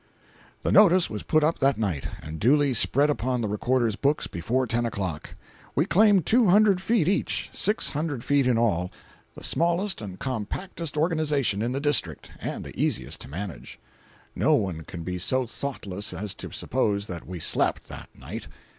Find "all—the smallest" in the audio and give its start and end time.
8.57-10.01